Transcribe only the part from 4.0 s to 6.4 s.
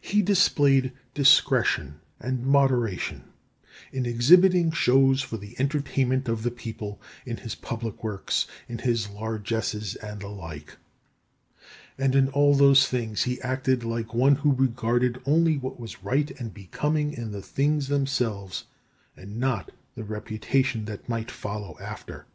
exhibiting shows for the entertainment